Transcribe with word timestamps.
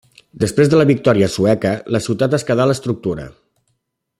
Després 0.43 0.69
de 0.71 0.77
la 0.79 0.87
victòria 0.91 1.27
sueca, 1.33 1.73
la 1.97 2.01
ciutat 2.07 2.35
es 2.39 2.47
quedà 2.51 2.67
l’estructura. 2.71 3.29